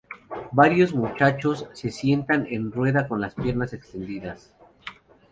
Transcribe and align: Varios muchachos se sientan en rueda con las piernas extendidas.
Varios 0.51 0.95
muchachos 0.95 1.67
se 1.73 1.91
sientan 1.91 2.47
en 2.49 2.71
rueda 2.71 3.07
con 3.07 3.21
las 3.21 3.35
piernas 3.35 3.71
extendidas. 3.73 4.51